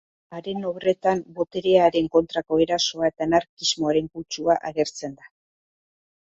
[0.35, 5.33] Haren obretan boterearen kontrako erasoa eta anarkismoaren kutsua agertzen da.